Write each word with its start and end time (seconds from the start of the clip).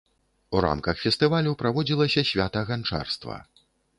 У 0.59 0.61
рамках 0.65 1.01
фестывалю 1.03 1.51
праводзілася 1.61 2.23
свята 2.31 2.65
ганчарства. 2.69 3.37